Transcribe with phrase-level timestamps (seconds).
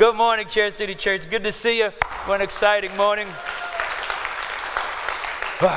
[0.00, 1.28] Good morning, Chair City Church.
[1.28, 1.90] Good to see you.
[2.24, 3.28] What an exciting morning.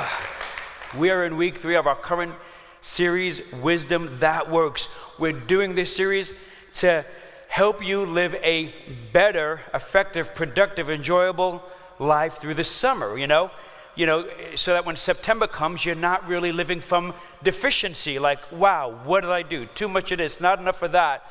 [0.98, 2.34] We are in week three of our current
[2.80, 4.88] series, Wisdom That Works.
[5.20, 6.32] We're doing this series
[6.76, 7.04] to
[7.50, 8.74] help you live a
[9.12, 11.62] better, effective, productive, enjoyable
[12.00, 13.52] life through the summer, you know?
[13.96, 17.14] You know, so that when September comes, you're not really living from
[17.44, 19.66] deficiency, like, wow, what did I do?
[19.66, 21.26] Too much of this, not enough of that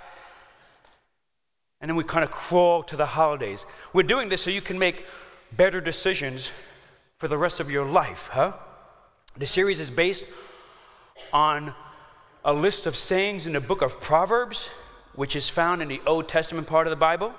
[1.82, 3.66] and then we kind of crawl to the holidays.
[3.92, 5.04] We're doing this so you can make
[5.56, 6.52] better decisions
[7.18, 8.52] for the rest of your life, huh?
[9.36, 10.24] The series is based
[11.32, 11.74] on
[12.44, 14.68] a list of sayings in the book of Proverbs,
[15.16, 17.34] which is found in the Old Testament part of the Bible.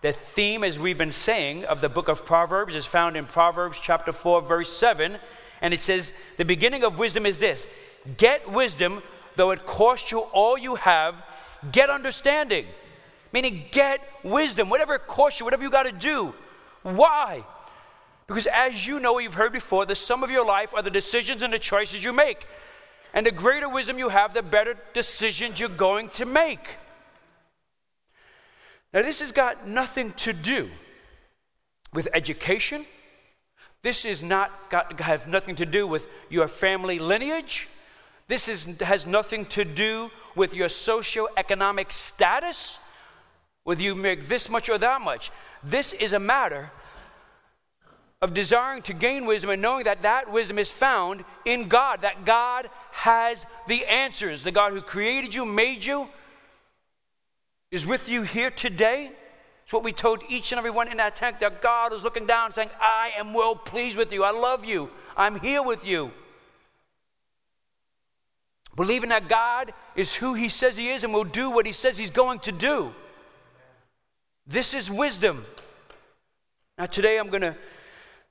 [0.00, 3.78] The theme, as we've been saying, of the book of Proverbs is found in Proverbs
[3.80, 5.16] chapter 4, verse 7.
[5.60, 7.66] And it says, The beginning of wisdom is this
[8.16, 9.02] get wisdom,
[9.36, 11.22] though it cost you all you have,
[11.70, 12.66] get understanding.
[13.34, 16.32] Meaning, get wisdom, whatever it costs you, whatever you got to do.
[16.84, 17.42] Why?
[18.28, 21.42] Because as you know, you've heard before, the sum of your life are the decisions
[21.42, 22.46] and the choices you make.
[23.12, 26.76] And the greater wisdom you have, the better decisions you're going to make.
[28.92, 30.70] Now, this has got nothing to do
[31.92, 32.86] with education.
[33.82, 37.68] This is not got have nothing to do with your family lineage.
[38.28, 42.78] This is, has nothing to do with your socioeconomic status
[43.64, 45.30] whether you make this much or that much.
[45.62, 46.70] This is a matter
[48.22, 52.24] of desiring to gain wisdom and knowing that that wisdom is found in God, that
[52.24, 54.42] God has the answers.
[54.42, 56.08] The God who created you, made you,
[57.70, 59.10] is with you here today.
[59.64, 62.26] It's what we told each and every one in that tent that God is looking
[62.26, 64.24] down saying, I am well pleased with you.
[64.24, 64.90] I love you.
[65.16, 66.10] I'm here with you.
[68.76, 71.96] Believing that God is who He says He is and will do what He says
[71.96, 72.92] He's going to do.
[74.46, 75.46] This is wisdom.
[76.76, 77.56] Now, today I'm going to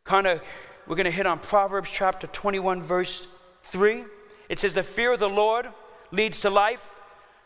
[0.03, 0.43] kind of,
[0.85, 3.27] we're going to hit on Proverbs chapter 21, verse
[3.63, 4.03] 3.
[4.47, 5.67] It says, The fear of the Lord
[6.11, 6.93] leads to life,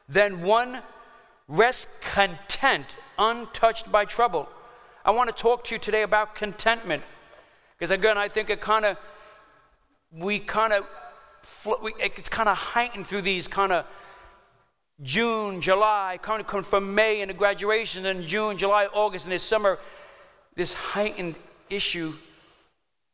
[0.09, 0.81] then one
[1.47, 2.85] rests content,
[3.17, 4.49] untouched by trouble.
[5.05, 7.03] I want to talk to you today about contentment.
[7.77, 8.97] Because again, I think it kind of,
[10.11, 10.85] we kind of,
[11.99, 13.85] it's kind of heightened through these kind of
[15.03, 19.77] June, July, come from May into graduation, and June, July, August, and this summer,
[20.55, 21.35] this heightened
[21.69, 22.13] issue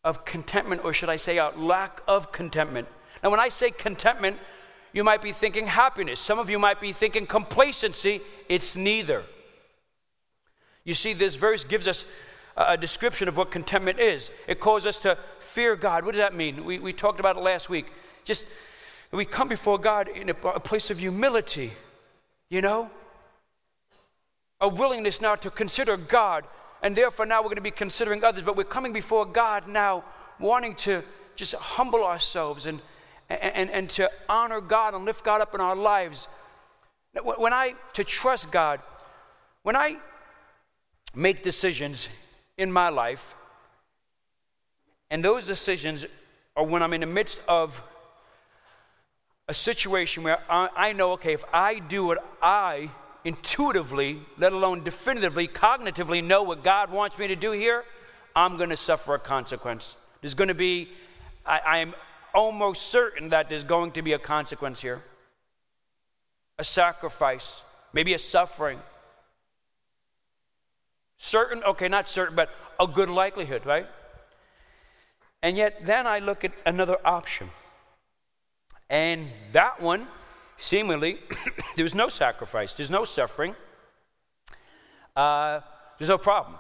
[0.03, 2.88] of contentment, or should I say, a lack of contentment.
[3.21, 4.38] Now, when I say contentment,
[4.94, 6.19] you might be thinking happiness.
[6.19, 8.21] Some of you might be thinking complacency.
[8.47, 9.23] It's neither.
[10.83, 12.05] You see, this verse gives us
[12.55, 14.29] a description of what contentment is.
[14.47, 16.05] It calls us to fear God.
[16.05, 16.63] What does that mean?
[16.63, 17.88] We, we talked about it last week.
[18.25, 18.45] Just
[19.18, 21.72] we come before God in a, a place of humility,
[22.50, 22.90] you know?
[24.59, 26.46] A willingness now to consider God,
[26.81, 30.03] and therefore now we're going to be considering others, but we're coming before God now
[30.40, 31.03] wanting to
[31.35, 32.81] just humble ourselves and,
[33.29, 36.28] and, and to honor God and lift God up in our lives.
[37.24, 38.80] When I, to trust God,
[39.62, 39.97] when I
[41.13, 42.09] make decisions
[42.57, 43.35] in my life,
[45.12, 46.07] and those decisions
[46.56, 47.84] are when I'm in the midst of
[49.53, 52.89] a situation where I, I know, okay, if I do what I
[53.23, 57.85] intuitively, let alone definitively, cognitively know what God wants me to do here,
[58.35, 59.95] I'm going to suffer a consequence.
[60.21, 60.89] There's going to be,
[61.45, 61.93] I am
[62.33, 65.03] almost certain that there's going to be a consequence here
[66.57, 67.61] a sacrifice,
[67.93, 68.79] maybe a suffering.
[71.17, 72.49] Certain, okay, not certain, but
[72.79, 73.87] a good likelihood, right?
[75.43, 77.49] And yet, then I look at another option.
[78.93, 80.05] And that one,
[80.59, 81.17] seemingly,
[81.75, 83.55] there was no sacrifice, there's no suffering,
[85.15, 85.61] uh,
[85.97, 86.59] there's no problem.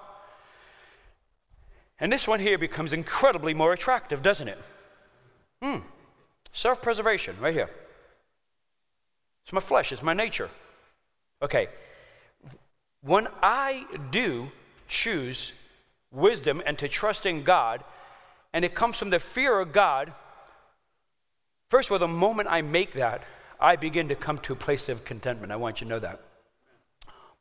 [1.99, 4.57] And this one here becomes incredibly more attractive, doesn't it?
[5.61, 5.77] Hmm.
[6.51, 7.69] Self preservation, right here.
[9.43, 10.49] It's my flesh, it's my nature.
[11.39, 11.67] Okay.
[13.01, 14.49] When I do
[14.87, 15.53] choose
[16.11, 17.83] wisdom and to trust in God,
[18.53, 20.13] and it comes from the fear of God,
[21.73, 23.23] First of all, the moment I make that,
[23.59, 25.51] I begin to come to a place of contentment.
[25.51, 26.21] I want you to know that.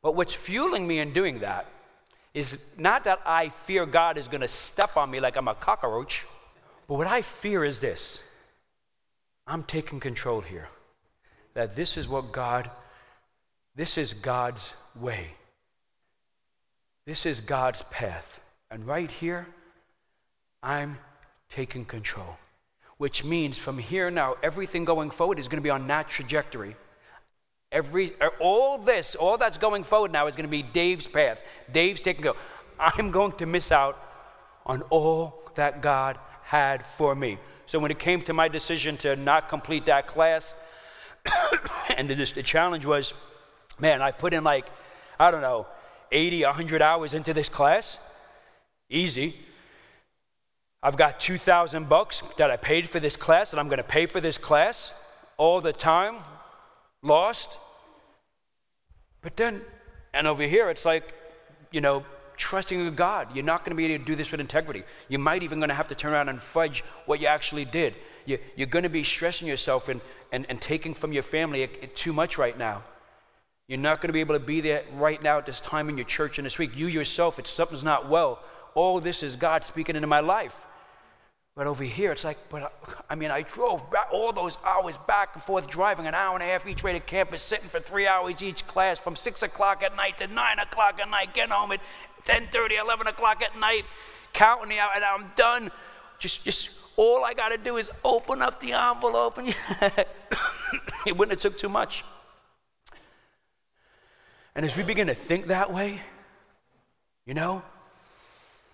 [0.01, 1.67] But what's fueling me in doing that
[2.33, 5.53] is not that I fear God is going to step on me like I'm a
[5.53, 6.25] cockroach,
[6.87, 8.23] but what I fear is this
[9.45, 10.67] I'm taking control here.
[11.53, 12.71] That this is what God,
[13.75, 15.27] this is God's way.
[17.05, 18.39] This is God's path.
[18.71, 19.45] And right here,
[20.63, 20.97] I'm
[21.51, 22.37] taking control
[23.03, 26.73] which means from here now, everything going forward is going to be on that trajectory.
[27.69, 31.43] Every, all this, all that's going forward now is going to be Dave's path.
[31.69, 32.37] Dave's taking go.
[32.79, 34.01] I'm going to miss out
[34.65, 37.39] on all that God had for me.
[37.65, 40.55] So when it came to my decision to not complete that class,
[41.97, 43.13] and the, the challenge was,
[43.79, 44.65] man, I've put in like,
[45.19, 45.67] I don't know,
[46.09, 47.99] 80, 100 hours into this class.
[48.89, 49.35] Easy.
[50.83, 54.05] I've got 2,000 bucks that I paid for this class, and I'm going to pay
[54.05, 54.93] for this class
[55.37, 56.17] all the time.
[57.01, 57.57] Lost.
[59.21, 59.61] But then,
[60.13, 61.13] and over here, it's like,
[61.71, 62.03] you know,
[62.35, 63.33] trusting in God.
[63.33, 64.83] You're not going to be able to do this with integrity.
[65.07, 67.95] You might even going to have to turn around and fudge what you actually did.
[68.25, 70.01] You, are going to be stressing yourself and,
[70.33, 71.65] and, and taking from your family
[71.95, 72.83] too much right now.
[73.67, 75.97] You're not going to be able to be there right now at this time in
[75.97, 76.75] your church in this week.
[76.75, 78.39] You yourself, if something's not well,
[78.75, 80.55] all this is God speaking into my life.
[81.55, 82.73] But over here, it's like, but
[83.09, 86.41] I mean, I drove back all those hours back and forth driving an hour and
[86.41, 89.83] a half each way to campus, sitting for three hours each class from 6 o'clock
[89.83, 91.79] at night to 9 o'clock at night, getting home at
[92.25, 93.85] 10 30, 11 o'clock at night,
[94.33, 95.71] counting the hour, and I'm done.
[96.17, 99.49] Just, just all I got to do is open up the envelope, and
[101.05, 102.03] it wouldn't have took too much.
[104.55, 106.01] And as we begin to think that way,
[107.25, 107.61] you know,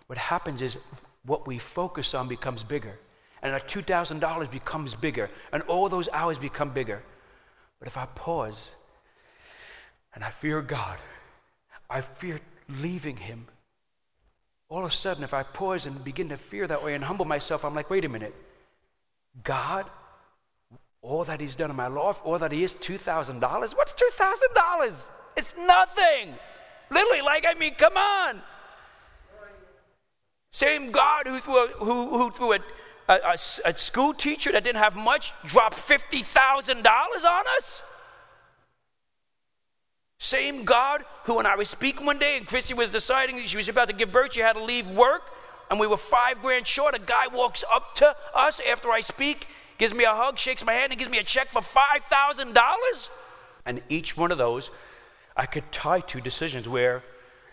[0.07, 0.77] what happens is
[1.25, 2.97] what we focus on becomes bigger.
[3.41, 5.29] And our $2,000 becomes bigger.
[5.51, 7.01] And all those hours become bigger.
[7.79, 8.71] But if I pause
[10.13, 10.97] and I fear God,
[11.89, 13.47] I fear leaving Him.
[14.67, 17.25] All of a sudden, if I pause and begin to fear that way and humble
[17.25, 18.35] myself, I'm like, wait a minute.
[19.43, 19.85] God,
[21.01, 23.41] all that He's done in my life, all that He is, $2,000?
[23.75, 25.07] What's $2,000?
[25.37, 26.35] It's nothing.
[26.91, 28.41] Literally, like, I mean, come on.
[30.51, 32.59] Same God who threw a, who, who threw a,
[33.07, 37.83] a, a, school teacher that didn't have much dropped $50,000 on us.
[40.17, 43.69] Same God who, when I was speaking one day and Christy was deciding she was
[43.69, 45.21] about to give birth, she had to leave work,
[45.69, 46.95] and we were five grand short.
[46.95, 49.47] A guy walks up to us after I speak,
[49.77, 53.09] gives me a hug, shakes my hand, and gives me a check for $5,000.
[53.65, 54.71] And each one of those
[55.37, 57.03] I could tie to decisions where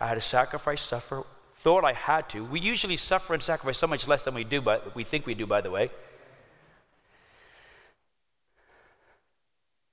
[0.00, 1.24] I had to sacrifice, suffer,
[1.66, 2.44] thought I had to.
[2.44, 5.34] We usually suffer and sacrifice so much less than we do, but we think we
[5.34, 5.90] do, by the way.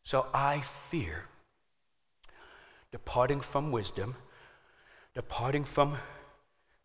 [0.04, 0.62] So I
[0.92, 1.24] fear
[2.92, 4.14] departing from wisdom,
[5.16, 5.98] departing from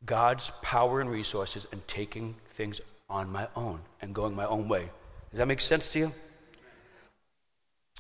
[0.07, 2.81] God's power and resources, and taking things
[3.11, 4.89] on my own and going my own way.
[5.31, 6.15] Does that make sense to you?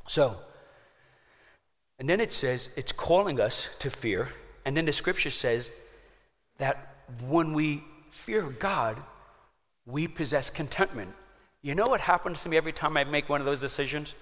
[0.06, 0.38] So,
[1.98, 4.30] and then it says it's calling us to fear,
[4.64, 5.70] and then the scripture says
[6.58, 6.94] that
[7.26, 9.02] when we fear God,
[9.86, 11.14] we possess contentment.
[11.62, 14.14] You know what happens to me every time I make one of those decisions?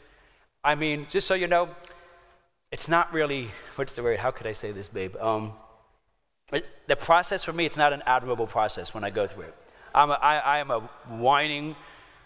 [0.63, 1.69] I mean, just so you know,
[2.71, 4.19] it's not really, what's the word?
[4.19, 5.17] How could I say this, babe?
[5.17, 5.53] Um,
[6.87, 9.55] the process for me, it's not an admirable process when I go through it.
[9.95, 11.75] I'm a, I, I am a whining,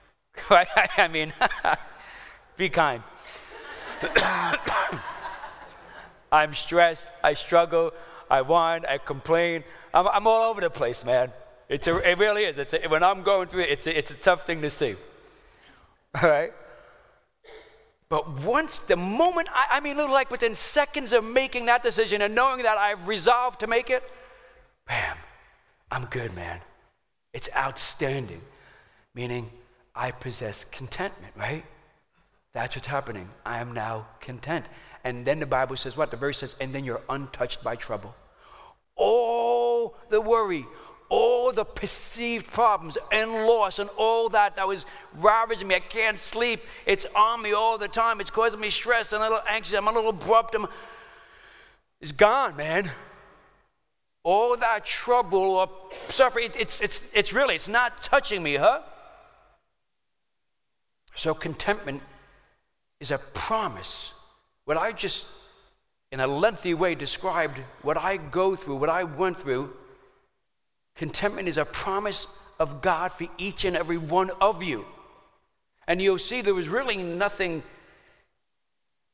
[0.50, 1.32] I mean,
[2.56, 3.02] be kind.
[6.32, 7.92] I'm stressed, I struggle,
[8.30, 9.64] I whine, I complain.
[9.92, 11.32] I'm, I'm all over the place, man.
[11.68, 12.58] It's a, it really is.
[12.58, 14.94] It's a, when I'm going through it, it's a, it's a tough thing to see.
[16.22, 16.52] All right?
[18.08, 22.22] But once the moment, I, I mean, little like within seconds of making that decision
[22.22, 24.02] and knowing that I've resolved to make it,
[24.88, 25.16] bam,
[25.92, 26.60] I'm good, man.
[27.32, 28.40] It's outstanding.
[29.14, 29.50] Meaning,
[29.94, 31.64] I possess contentment, right?
[32.52, 33.28] That's what's happening.
[33.46, 34.66] I am now content.
[35.04, 36.10] And then the Bible says what?
[36.10, 38.14] The verse says, and then you're untouched by trouble.
[39.02, 40.66] All the worry,
[41.08, 44.84] all the perceived problems and loss and all that that was
[45.16, 45.76] ravaging me.
[45.76, 46.60] I can't sleep.
[46.84, 48.20] It's on me all the time.
[48.20, 49.12] It's causing me stress.
[49.14, 49.74] I'm a little anxious.
[49.74, 50.54] I'm a little abrupt.
[50.54, 50.66] I'm,
[52.00, 52.90] it's gone, man.
[54.22, 55.70] All that trouble or
[56.08, 58.82] suffering, it's, it's, it's really, it's not touching me, huh?
[61.14, 62.02] So contentment
[63.00, 64.12] is a promise
[64.70, 65.26] what I just,
[66.12, 69.72] in a lengthy way, described what I go through, what I went through,
[70.96, 72.26] contentment is a promise
[72.58, 74.84] of God for each and every one of you.
[75.86, 77.62] And you'll see there was really nothing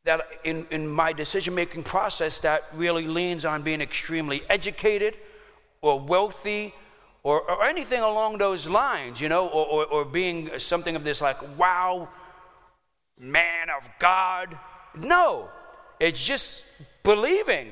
[0.04, 5.16] that in, in my decision making process that really leans on being extremely educated
[5.82, 6.74] or wealthy
[7.22, 11.20] or, or anything along those lines, you know, or, or, or being something of this
[11.20, 12.08] like, wow,
[13.18, 14.56] man of God
[14.96, 15.48] no,
[15.98, 16.64] it's just
[17.02, 17.70] believing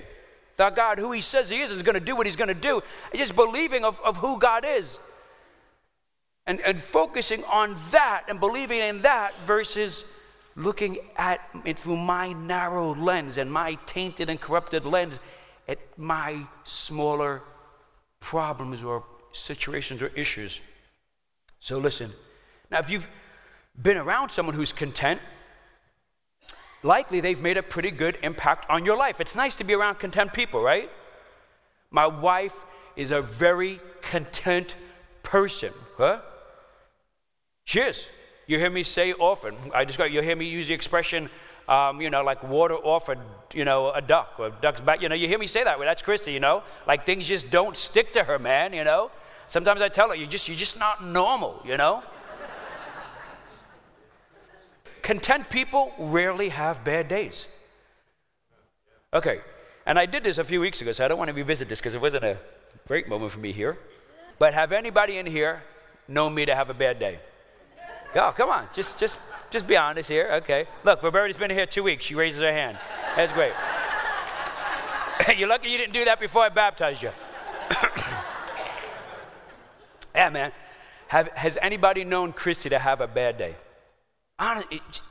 [0.57, 2.55] that God, who He says He is, is going to do what He's going to
[2.55, 2.83] do.
[3.11, 4.99] It's just believing of, of who God is.
[6.47, 10.05] And, and focusing on that and believing in that versus
[10.57, 15.19] looking at it through my narrow lens and my tainted and corrupted lens
[15.67, 17.43] at my smaller
[18.21, 20.61] problems or situations or issues.
[21.61, 22.11] So listen.
[22.71, 23.09] Now, if you've
[23.81, 25.21] been around someone who's content,
[26.85, 29.21] likely they've made a pretty good impact on your life.
[29.21, 30.91] It's nice to be around content people, right?
[31.91, 32.55] My wife
[32.95, 34.77] is a very content
[35.23, 36.21] person, huh?
[37.65, 38.07] She is.
[38.47, 39.57] You hear me say often.
[39.75, 41.31] I just got you hear me use the expression,
[41.67, 43.17] um, you know, like water off a
[43.55, 45.01] you know a duck or a duck's back.
[45.01, 45.79] You know, you hear me say that.
[45.79, 46.33] Well, that's Christy.
[46.33, 48.75] You know, like things just don't stick to her, man.
[48.75, 49.11] You know.
[49.47, 51.63] Sometimes I tell her, you just you're just not normal.
[51.65, 52.03] You know.
[55.05, 57.47] Content people rarely have bad days.
[59.13, 59.43] Okay,
[59.85, 61.79] and I did this a few weeks ago, so I don't want to revisit this
[61.79, 62.39] because it wasn't a
[62.89, 63.77] great moment for me here.
[64.39, 65.63] But have anybody in here
[66.09, 67.19] known me to have a bad day?
[68.17, 69.19] Yeah, come on, just just
[69.51, 70.31] just be honest here.
[70.43, 70.67] Okay.
[70.85, 72.07] Look, Roberta's been here two weeks.
[72.07, 72.79] She raises her hand.
[73.15, 73.53] That's great.
[75.39, 77.11] You're lucky you didn't do that before I baptized you.
[80.15, 80.51] yeah, man.
[81.09, 83.57] Have, has anybody known Christy to have a bad day?
[84.39, 85.03] Honest, it,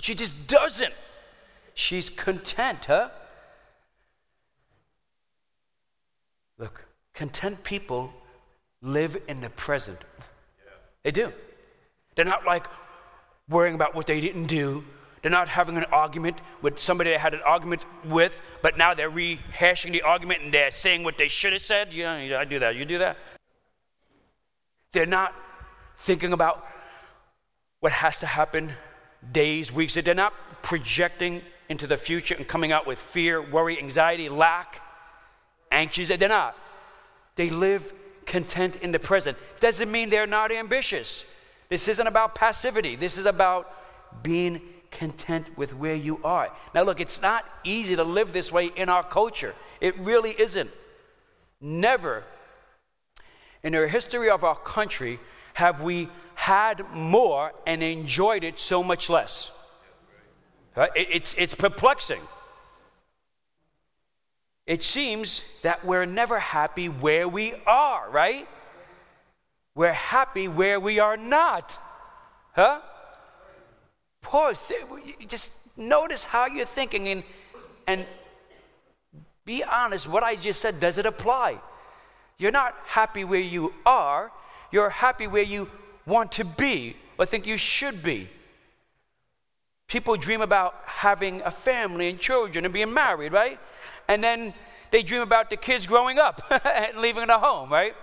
[0.00, 0.94] she just doesn't.
[1.74, 3.10] She's content, huh?
[6.58, 8.12] Look, content people
[8.82, 9.98] live in the present.
[11.02, 11.32] They do.
[12.14, 12.66] They're not like
[13.48, 14.84] worrying about what they didn't do.
[15.22, 19.10] They're not having an argument with somebody they had an argument with, but now they're
[19.10, 21.92] rehashing the argument and they're saying what they should have said.
[21.92, 22.74] Yeah, I do that.
[22.74, 23.16] You do that.
[24.92, 25.34] They're not
[25.98, 26.66] thinking about
[27.80, 28.72] what has to happen
[29.32, 29.94] days, weeks.
[29.94, 34.80] They're not projecting into the future and coming out with fear, worry, anxiety, lack,
[35.70, 36.08] anxious.
[36.08, 36.56] They're not.
[37.36, 37.92] They live
[38.26, 39.36] content in the present.
[39.60, 41.26] Doesn't mean they're not ambitious.
[41.68, 42.96] This isn't about passivity.
[42.96, 43.72] This is about
[44.22, 44.60] being
[44.90, 46.52] content with where you are.
[46.74, 49.54] Now, look, it's not easy to live this way in our culture.
[49.80, 50.70] It really isn't.
[51.60, 52.24] Never
[53.62, 55.18] in the history of our country
[55.54, 56.08] have we
[56.40, 59.52] had more and enjoyed it so much less.
[60.74, 62.22] It's, it's perplexing.
[64.66, 68.48] It seems that we're never happy where we are, right?
[69.74, 71.78] We're happy where we are not.
[72.52, 72.80] Huh?
[74.22, 74.72] Pause.
[75.28, 77.22] Just notice how you're thinking and,
[77.86, 78.06] and
[79.44, 80.08] be honest.
[80.08, 81.60] What I just said, does it apply?
[82.38, 84.32] You're not happy where you are,
[84.72, 85.68] you're happy where you
[86.10, 88.28] want to be or think you should be.
[89.86, 93.58] People dream about having a family and children and being married, right?
[94.08, 94.52] And then
[94.90, 97.94] they dream about the kids growing up and leaving the home, right?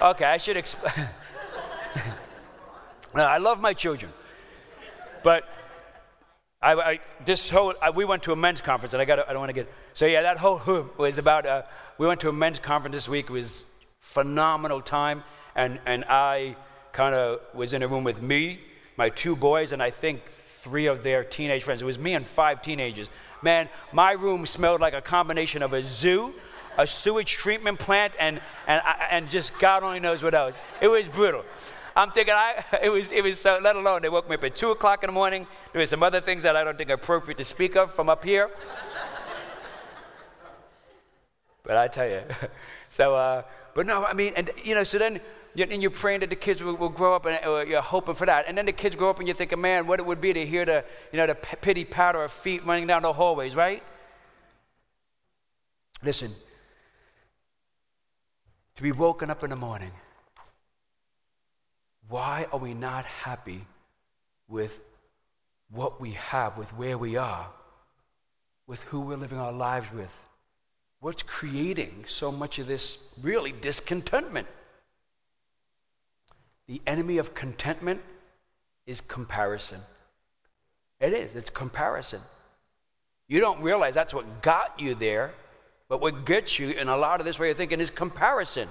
[0.00, 1.08] Okay, I should explain.
[3.14, 4.12] I love my children,
[5.22, 5.48] but
[6.60, 9.32] I, I this whole I, we went to a men's conference, and I got I
[9.32, 10.20] don't want to get so yeah.
[10.20, 11.62] That whole was about uh,
[11.96, 13.30] we went to a men's conference this week.
[13.30, 13.64] It was
[14.16, 15.22] phenomenal time,
[15.54, 16.56] and and I
[16.92, 18.60] kind of was in a room with me,
[18.96, 20.22] my two boys, and I think
[20.64, 21.82] three of their teenage friends.
[21.82, 23.10] It was me and five teenagers.
[23.42, 26.32] Man, my room smelled like a combination of a zoo
[26.78, 30.56] a sewage treatment plant, and, and, and just God only knows what else.
[30.80, 31.44] It was brutal.
[31.96, 34.54] I'm thinking, I, it was, it was so, let alone, they woke me up at
[34.54, 35.46] 2 o'clock in the morning.
[35.72, 38.08] There were some other things that I don't think are appropriate to speak of from
[38.08, 38.50] up here.
[41.62, 42.22] but I tell you.
[42.88, 43.42] So, uh,
[43.76, 45.20] but no, I mean, and you know, so then
[45.54, 48.24] and you're praying that the kids will, will grow up and uh, you're hoping for
[48.24, 48.46] that.
[48.48, 50.46] And then the kids grow up and you're thinking, man, what it would be to
[50.46, 53.82] hear the, you know, the pity patter of feet running down the hallways, right?
[56.02, 56.30] Listen,
[58.76, 59.92] to be woken up in the morning.
[62.08, 63.66] Why are we not happy
[64.48, 64.80] with
[65.70, 67.46] what we have, with where we are,
[68.66, 70.16] with who we're living our lives with?
[71.06, 74.48] What's creating so much of this really discontentment?
[76.66, 78.00] The enemy of contentment
[78.88, 79.82] is comparison.
[80.98, 82.22] It is, it's comparison.
[83.28, 85.32] You don't realize that's what got you there
[85.88, 88.68] but what gets you in a lot of this way of thinking is comparison.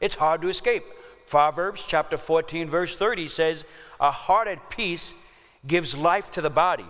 [0.00, 0.82] It's hard to escape.
[1.28, 3.64] Proverbs chapter 14, verse 30 says,
[4.00, 5.14] A heart at peace
[5.64, 6.86] gives life to the body,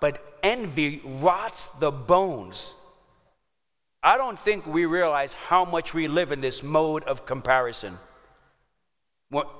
[0.00, 2.74] but envy rots the bones.
[4.02, 7.98] I don't think we realize how much we live in this mode of comparison.
[9.30, 9.50] Well,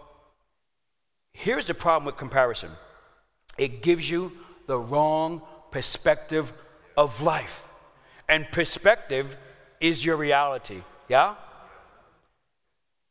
[1.32, 2.70] here's the problem with comparison
[3.58, 4.32] it gives you
[4.66, 6.52] the wrong perspective
[6.96, 7.66] of life.
[8.28, 9.36] And perspective
[9.80, 10.82] is your reality.
[11.08, 11.34] Yeah?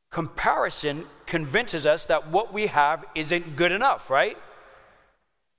[0.09, 4.37] Comparison convinces us that what we have isn't good enough, right?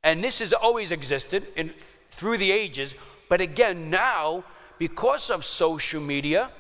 [0.02, 1.73] And this has always existed in,
[2.11, 2.95] through the ages.
[3.29, 4.45] But again, now,
[4.79, 6.50] because of social media,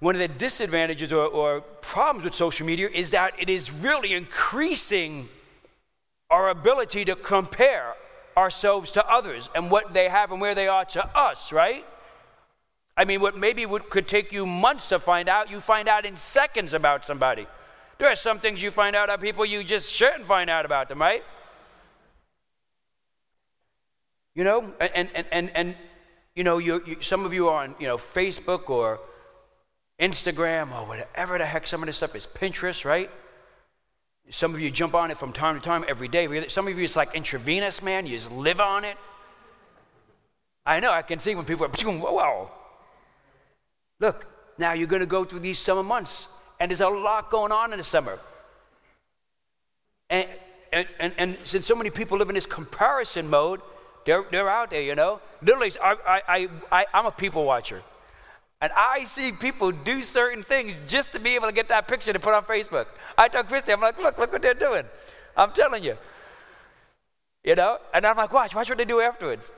[0.00, 4.14] one of the disadvantages or, or, problems with social media is that it is really
[4.14, 5.28] increasing
[6.30, 7.94] our ability to compare
[8.36, 11.84] ourselves to others and what they have and where they are to us, right?
[12.96, 16.06] I mean, what maybe would, could take you months to find out, you find out
[16.06, 17.46] in seconds about somebody.
[17.98, 20.88] There are some things you find out about people you just shouldn't find out about
[20.88, 21.22] them, right?
[24.34, 25.76] You know, and, and, and, and
[26.34, 29.00] you know, you, you, some of you are on, you know, Facebook or
[29.98, 33.10] Instagram or whatever the heck some of this stuff is, Pinterest, right?
[34.30, 36.48] Some of you jump on it from time to time every day.
[36.48, 38.06] Some of you, it's like intravenous, man.
[38.06, 38.96] You just live on it.
[40.64, 41.68] I know, I can see when people are,
[41.98, 42.50] whoa.
[43.98, 46.28] Look, now you're going to go through these summer months,
[46.60, 48.18] and there's a lot going on in the summer.
[50.08, 50.28] And,
[50.72, 53.60] and, and, and since so many people live in this comparison mode,
[54.04, 55.20] they're, they're out there, you know.
[55.42, 57.82] Literally, I, I, I, I'm a people watcher.
[58.60, 62.12] And I see people do certain things just to be able to get that picture
[62.12, 62.86] to put on Facebook.
[63.16, 64.84] I tell Christy, I'm like, look, look what they're doing.
[65.36, 65.96] I'm telling you.
[67.42, 67.78] You know?
[67.94, 69.50] And I'm like, watch, watch what they do afterwards.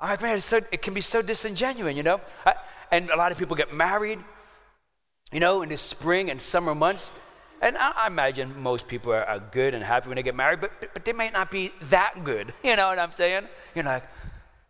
[0.00, 2.20] I'm like, man, so, it can be so disingenuous, you know?
[2.44, 2.54] I,
[2.90, 4.18] and a lot of people get married,
[5.30, 7.12] you know, in the spring and summer months.
[7.62, 10.60] And I, I imagine most people are, are, good and happy when they get married,
[10.60, 12.52] but, but they may not be that good.
[12.64, 13.44] You know what I'm saying?
[13.74, 14.04] You're like,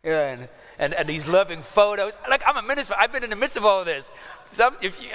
[0.04, 2.16] yeah, and, and, and these loving photos.
[2.28, 2.94] Like, I'm a minister.
[2.96, 4.10] I've been in the midst of all this.
[4.52, 5.08] Some, if you,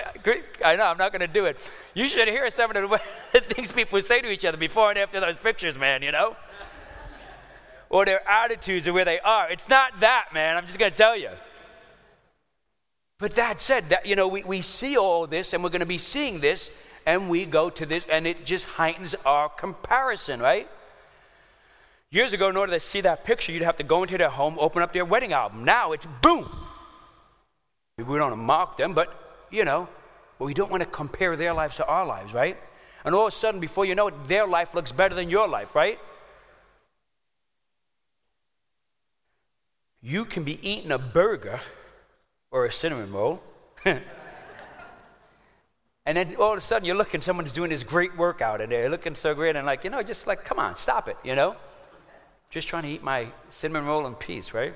[0.65, 1.72] I know, I'm not going to do it.
[1.93, 2.89] You should hear some of
[3.31, 6.36] the things people say to each other before and after those pictures, man, you know?
[7.89, 9.50] or their attitudes or where they are.
[9.50, 10.57] It's not that, man.
[10.57, 11.29] I'm just going to tell you.
[13.19, 15.86] But that said, that you know, we, we see all this and we're going to
[15.86, 16.69] be seeing this,
[17.08, 20.68] and we go to this, and it just heightens our comparison, right?
[22.12, 24.58] Years ago, in order to see that picture, you'd have to go into their home,
[24.60, 25.64] open up their wedding album.
[25.64, 26.46] Now it's boom.
[27.98, 29.88] We don't want to mock them, but you know,
[30.38, 32.58] we don't want to compare their lives to our lives, right?
[33.05, 35.48] And all of a sudden, before you know it, their life looks better than your
[35.48, 35.98] life, right?
[40.01, 41.62] You can be eating a burger
[42.51, 43.42] or a cinnamon roll.
[46.07, 48.89] and then all of a sudden you're looking, someone's doing this great workout and they're
[48.89, 51.57] looking so great and like, you know, just like, come on, stop it, you know?
[52.50, 54.74] Just trying to eat my cinnamon roll in peace, right?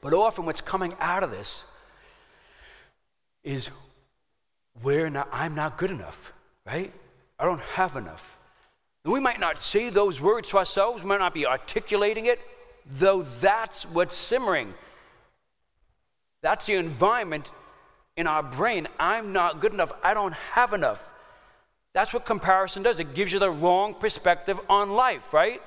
[0.00, 1.64] but often what's coming out of this
[3.44, 3.68] is
[4.82, 6.32] we're not, I'm not good enough,
[6.64, 6.90] right?
[7.38, 8.38] I don't have enough.
[9.04, 12.40] And we might not say those words to ourselves, we might not be articulating it,
[12.90, 14.72] though that's what's simmering.
[16.40, 17.50] That's the environment
[18.20, 18.86] in our brain.
[18.98, 19.92] I'm not good enough.
[20.04, 21.02] I don't have enough.
[21.94, 23.00] That's what comparison does.
[23.00, 25.62] It gives you the wrong perspective on life, right?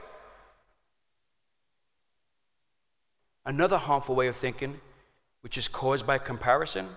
[3.44, 4.80] Another harmful way of thinking,
[5.42, 6.88] which is caused by comparison,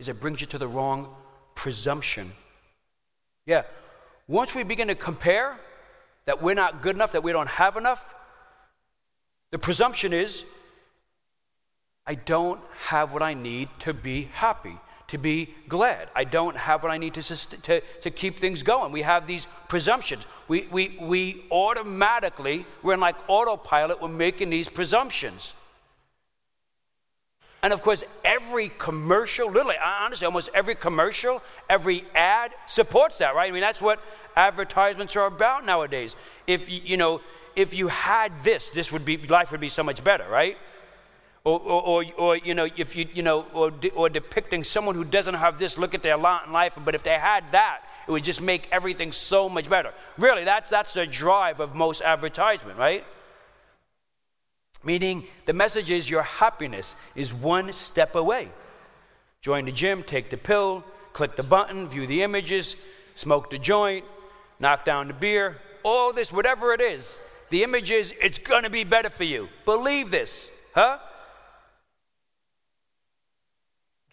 [0.00, 1.14] is it brings you to the wrong
[1.54, 2.32] presumption.
[3.46, 3.62] Yeah,
[4.26, 5.56] once we begin to compare
[6.26, 8.04] that we're not good enough, that we don't have enough,
[9.52, 10.44] the presumption is
[12.04, 14.76] I don't have what I need to be happy
[15.08, 16.08] to be glad.
[16.14, 17.22] I don't have what I need to,
[17.62, 18.92] to, to keep things going.
[18.92, 20.26] We have these presumptions.
[20.48, 25.52] We, we, we automatically, we're in like autopilot, we're making these presumptions.
[27.62, 33.48] And of course, every commercial, literally, honestly, almost every commercial, every ad supports that, right?
[33.48, 34.00] I mean, that's what
[34.36, 36.14] advertisements are about nowadays.
[36.46, 37.22] If you know,
[37.56, 40.58] if you had this, this would be life would be so much better, right?
[41.44, 45.34] Or, or, or, you know, if you, you know, or, or depicting someone who doesn't
[45.34, 48.24] have this, look at their lot in life, but if they had that, it would
[48.24, 49.92] just make everything so much better.
[50.16, 53.04] Really, that's, that's the drive of most advertisement, right?
[54.82, 58.48] Meaning, the message is your happiness is one step away.
[59.42, 62.80] Join the gym, take the pill, click the button, view the images,
[63.16, 64.06] smoke the joint,
[64.58, 67.18] knock down the beer, all this, whatever it is.
[67.50, 69.48] The image is, it's gonna be better for you.
[69.66, 70.98] Believe this, huh?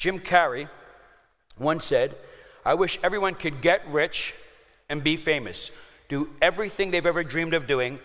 [0.02, 0.68] Jim Carrey
[1.60, 2.16] once said,
[2.66, 4.34] I wish everyone could get rich
[4.90, 5.70] and be famous,
[6.10, 8.00] do everything they've ever dreamed of doing,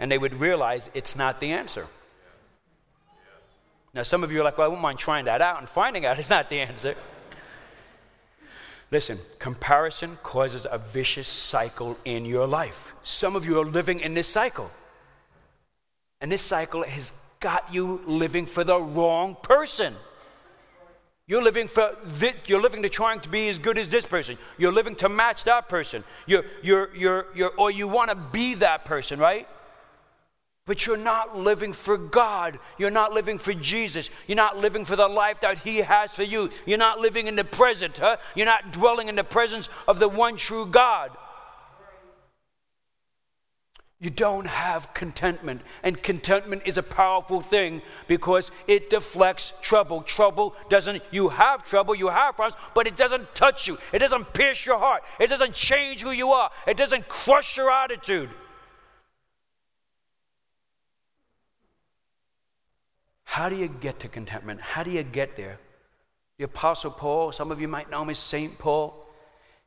[0.00, 1.86] and they would realize it's not the answer.
[3.92, 6.06] Now, some of you are like, well, I wouldn't mind trying that out and finding
[6.06, 6.94] out it's not the answer.
[8.90, 12.94] Listen, comparison causes a vicious cycle in your life.
[13.02, 14.70] Some of you are living in this cycle.
[16.18, 19.94] And this cycle has got you living for the wrong person.
[21.28, 24.36] You're living for this, you're living to trying to be as good as this person.
[24.58, 26.02] You're living to match that person.
[26.26, 29.48] You're, you're, you're, you're, or you want to be that person, right?
[30.64, 32.58] But you're not living for God.
[32.78, 34.10] You're not living for Jesus.
[34.26, 36.50] You're not living for the life that He has for you.
[36.66, 38.16] You're not living in the present, huh?
[38.36, 41.16] You're not dwelling in the presence of the one true God.
[44.02, 45.60] You don't have contentment.
[45.84, 50.02] And contentment is a powerful thing because it deflects trouble.
[50.02, 53.78] Trouble doesn't, you have trouble, you have problems, but it doesn't touch you.
[53.92, 55.04] It doesn't pierce your heart.
[55.20, 56.50] It doesn't change who you are.
[56.66, 58.30] It doesn't crush your attitude.
[63.22, 64.60] How do you get to contentment?
[64.60, 65.60] How do you get there?
[66.38, 68.58] The Apostle Paul, some of you might know him as St.
[68.58, 69.06] Paul,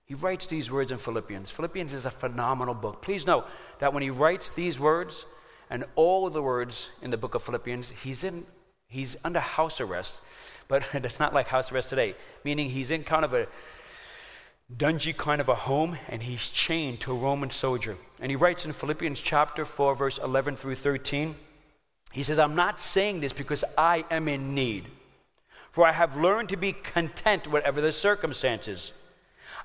[0.04, 1.50] he writes these words in Philippians.
[1.50, 3.02] Philippians is a phenomenal book.
[3.02, 3.45] Please know
[3.80, 5.26] that when he writes these words
[5.70, 8.46] and all of the words in the book of Philippians, he's, in,
[8.88, 10.20] he's under house arrest,
[10.68, 13.48] but it's not like house arrest today, meaning he's in kind of a
[14.76, 17.98] dungy kind of a home and he's chained to a Roman soldier.
[18.20, 21.36] And he writes in Philippians chapter 4, verse 11 through 13,
[22.12, 24.86] he says, I'm not saying this because I am in need,
[25.72, 28.94] for I have learned to be content whatever the circumstances.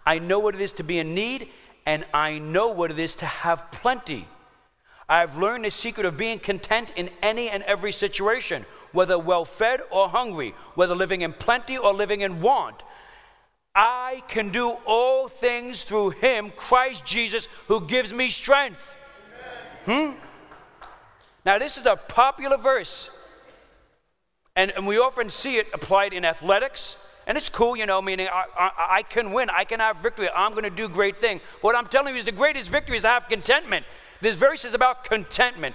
[0.04, 1.48] I know what it is to be in need,
[1.86, 4.26] and I know what it is to have plenty.
[5.08, 9.80] I've learned the secret of being content in any and every situation, whether well fed
[9.90, 12.82] or hungry, whether living in plenty or living in want.
[13.74, 18.96] I can do all things through Him, Christ Jesus, who gives me strength.
[19.84, 20.12] Hmm?
[21.44, 23.10] Now, this is a popular verse,
[24.54, 26.96] and, and we often see it applied in athletics.
[27.26, 30.28] And it's cool, you know, meaning I, I, I can win, I can have victory,
[30.34, 31.40] I'm going to do great thing.
[31.60, 33.86] What I'm telling you is the greatest victory is to have contentment.
[34.20, 35.74] This verse is about contentment.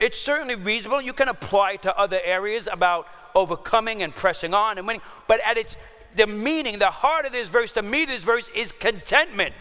[0.00, 1.00] It's certainly reasonable.
[1.00, 5.02] You can apply to other areas about overcoming and pressing on and winning.
[5.26, 5.76] But at its
[6.16, 9.54] the meaning, the heart of this verse, the meat of this verse is contentment.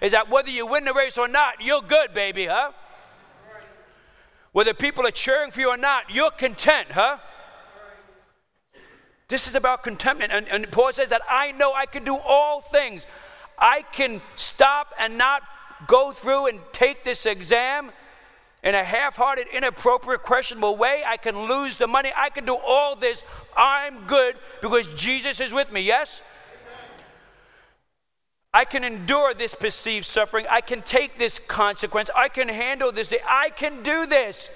[0.00, 2.72] Is that whether you win the race or not, you're good, baby, huh?
[4.52, 7.18] Whether people are cheering for you or not, you're content, huh?
[9.30, 10.32] This is about contentment.
[10.32, 13.06] And, and, Paul says that I know I can do all things.
[13.56, 15.42] I can stop and not
[15.86, 17.92] go through and take this exam
[18.64, 21.02] in a half hearted, inappropriate, questionable way.
[21.06, 22.10] I can lose the money.
[22.14, 23.22] I can do all this.
[23.56, 25.80] I'm good because Jesus is with me.
[25.80, 26.20] Yes?
[28.52, 30.44] I can endure this perceived suffering.
[30.50, 32.10] I can take this consequence.
[32.16, 33.08] I can handle this.
[33.28, 34.50] I can do this.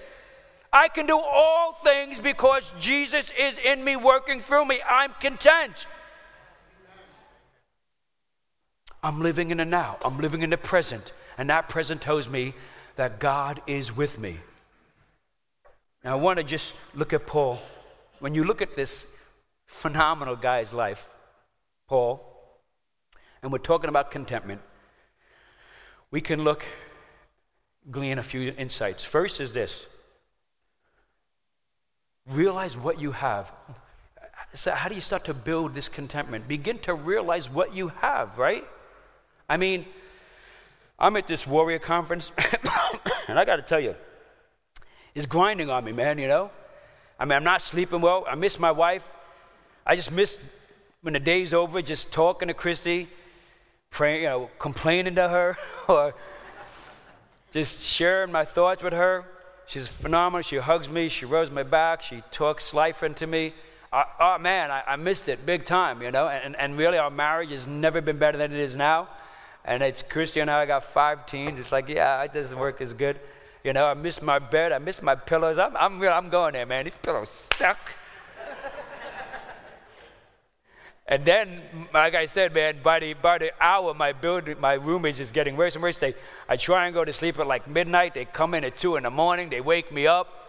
[0.74, 4.80] I can do all things because Jesus is in me, working through me.
[4.86, 5.86] I'm content.
[9.00, 11.12] I'm living in the now, I'm living in the present.
[11.38, 12.54] And that present tells me
[12.96, 14.38] that God is with me.
[16.02, 17.60] Now, I want to just look at Paul.
[18.18, 19.14] When you look at this
[19.66, 21.06] phenomenal guy's life,
[21.86, 22.20] Paul,
[23.42, 24.60] and we're talking about contentment,
[26.10, 26.64] we can look,
[27.92, 29.04] glean a few insights.
[29.04, 29.93] First is this
[32.30, 33.50] realize what you have.
[34.54, 36.46] So, how do you start to build this contentment?
[36.46, 38.64] Begin to realize what you have, right?
[39.48, 39.84] I mean,
[40.98, 42.30] I'm at this warrior conference,
[43.28, 43.96] and I got to tell you,
[45.14, 46.50] it's grinding on me, man, you know?
[47.18, 48.24] I mean, I'm not sleeping well.
[48.28, 49.06] I miss my wife.
[49.86, 50.44] I just miss
[51.02, 53.08] when the day's over, just talking to Christy,
[53.90, 55.58] praying, you know, complaining to her,
[55.88, 56.14] or
[57.52, 59.24] just sharing my thoughts with her.
[59.66, 60.42] She's phenomenal.
[60.42, 61.08] She hugs me.
[61.08, 62.02] She rubs my back.
[62.02, 63.54] She talks life into me.
[63.92, 66.28] I, oh man, I, I, missed it big time, you know.
[66.28, 69.08] And, and really, our marriage has never been better than it is now.
[69.64, 70.58] And it's Christian now.
[70.58, 71.58] I got five teens.
[71.58, 73.18] It's like, yeah, it doesn't work as good.
[73.62, 74.72] You know, I miss my bed.
[74.72, 75.58] I miss my pillows.
[75.58, 76.84] I'm, I'm, I'm going there, man.
[76.84, 77.78] These pillows stuck.
[81.06, 81.60] And then,
[81.92, 85.34] like I said, man, by the, by the hour, my building, my room is just
[85.34, 85.98] getting worse and worse.
[85.98, 86.14] They,
[86.48, 88.14] I try and go to sleep at like midnight.
[88.14, 89.50] They come in at 2 in the morning.
[89.50, 90.40] They wake me up.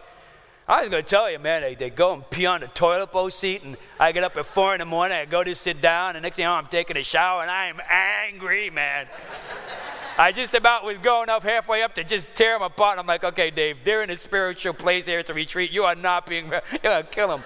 [0.66, 3.12] I was going to tell you, man, they, they go and pee on the toilet
[3.12, 5.16] bowl seat, and I get up at 4 in the morning.
[5.16, 7.50] I go to sit down, and next thing you know, I'm taking a shower, and
[7.50, 9.06] I am angry, man.
[10.18, 12.98] I just about was going up halfway up to just tear them apart.
[12.98, 15.70] I'm like, okay, Dave, they're in a spiritual place here to retreat.
[15.70, 17.44] You are not being, you're going to kill them.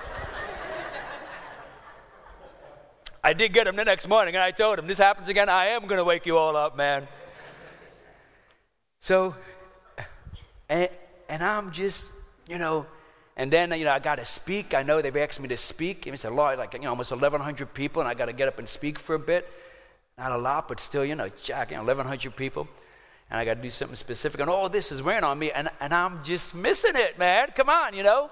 [3.22, 5.66] I did get him the next morning, and I told him, This happens again, I
[5.66, 7.06] am going to wake you all up, man.
[9.00, 9.34] So,
[10.68, 10.88] and,
[11.28, 12.06] and I'm just,
[12.48, 12.86] you know,
[13.36, 14.74] and then, you know, I got to speak.
[14.74, 16.06] I know they've asked me to speak.
[16.06, 18.58] It's a lot, like, you know, almost 1,100 people, and I got to get up
[18.58, 19.48] and speak for a bit.
[20.18, 22.68] Not a lot, but still, you know, Jack, you know, 1,100 people.
[23.30, 24.40] And I got to do something specific.
[24.40, 27.48] And all this is weighing on me, and, and I'm just missing it, man.
[27.54, 28.30] Come on, you know.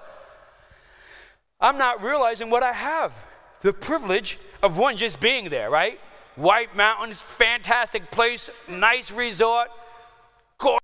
[1.59, 3.13] I'm not realizing what I have.
[3.61, 5.99] The privilege of one just being there, right?
[6.35, 9.69] White Mountains, fantastic place, nice resort,
[10.57, 10.79] gorgeous,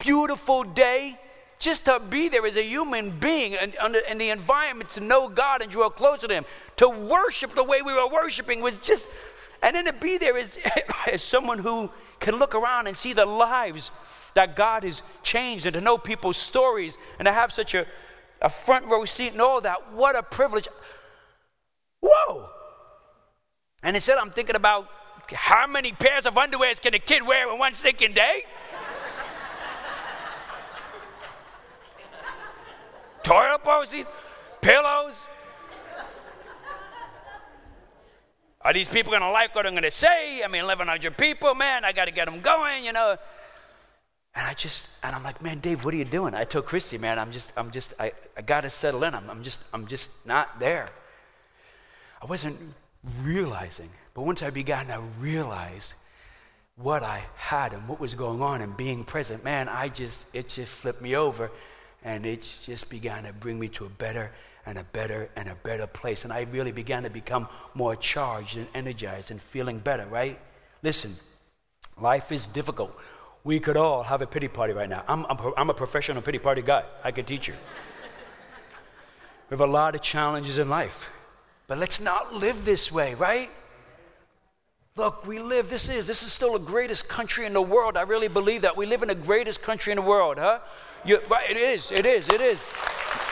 [0.00, 1.18] beautiful day.
[1.60, 3.74] Just to be there as a human being and,
[4.10, 6.44] in the environment, to know God and draw closer to Him,
[6.76, 9.06] to worship the way we were worshiping was just,
[9.62, 10.58] and then to be there as,
[11.10, 13.92] as someone who can look around and see the lives
[14.34, 17.86] that God has changed and to know people's stories and to have such a,
[18.42, 19.92] a front row seat and all that.
[19.92, 20.68] What a privilege.
[22.04, 22.48] Whoa!
[23.82, 24.88] And instead, I'm thinking about
[25.32, 28.42] how many pairs of underwears can a kid wear in one stinking day?
[33.22, 34.04] Toilet posters,
[34.60, 35.28] pillows.
[38.60, 40.42] Are these people going to like what I'm going to say?
[40.42, 43.16] I mean, 1,100 people, man, I got to get them going, you know.
[44.34, 46.34] And I just, and I'm like, man, Dave, what are you doing?
[46.34, 49.14] I told Christy, man, I'm just, I'm just, I, I got to settle in.
[49.14, 50.90] I'm, I'm just, I'm just not there.
[52.24, 52.56] I wasn't
[53.22, 55.92] realizing, but once I began to realize
[56.76, 60.48] what I had and what was going on and being present, man, I just, it
[60.48, 61.50] just flipped me over
[62.02, 64.32] and it just began to bring me to a better
[64.64, 66.24] and a better and a better place.
[66.24, 70.40] And I really began to become more charged and energized and feeling better, right?
[70.82, 71.14] Listen,
[72.00, 72.98] life is difficult.
[73.44, 75.04] We could all have a pity party right now.
[75.06, 76.84] I'm, I'm, I'm a professional pity party guy.
[77.04, 77.54] I could teach you.
[79.50, 81.10] we have a lot of challenges in life.
[81.66, 83.50] But let's not live this way, right?
[84.96, 87.96] Look, we live, this is, this is still the greatest country in the world.
[87.96, 88.76] I really believe that.
[88.76, 90.60] We live in the greatest country in the world, huh?
[91.04, 92.64] You, right, it is, it is, it is.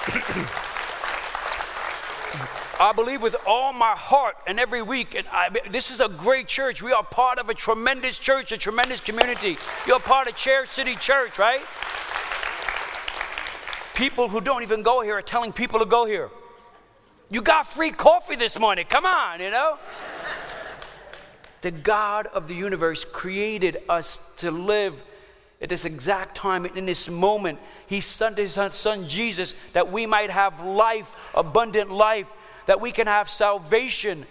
[2.80, 6.48] I believe with all my heart and every week, and I, this is a great
[6.48, 6.82] church.
[6.82, 9.56] We are part of a tremendous church, a tremendous community.
[9.86, 11.60] You're part of Chair City Church, right?
[13.94, 16.28] People who don't even go here are telling people to go here.
[17.32, 18.84] You got free coffee this morning.
[18.88, 19.78] Come on, you know?
[21.62, 25.02] the God of the universe created us to live
[25.60, 27.58] at this exact time, in this moment.
[27.86, 32.30] He sent his son Jesus that we might have life, abundant life
[32.66, 34.26] that we can have salvation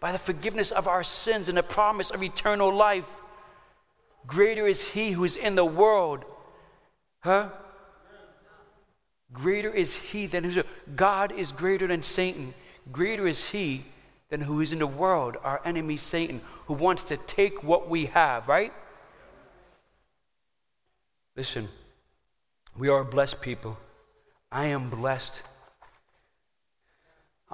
[0.00, 3.08] by the forgiveness of our sins and the promise of eternal life.
[4.26, 6.24] Greater is He who is in the world.
[7.20, 7.48] Huh?
[9.34, 10.58] Greater is He than who's.
[10.96, 12.54] God is greater than Satan.
[12.90, 13.84] Greater is He
[14.30, 18.06] than who is in the world, our enemy Satan, who wants to take what we
[18.06, 18.72] have, right?
[21.36, 21.68] Listen,
[22.78, 23.76] we are blessed people.
[24.50, 25.42] I am blessed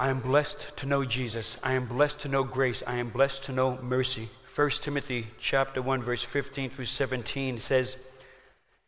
[0.00, 1.58] I am blessed to know Jesus.
[1.62, 2.82] I am blessed to know grace.
[2.86, 4.30] I am blessed to know mercy.
[4.54, 8.02] 1 Timothy chapter 1 verse 15 through 17 says,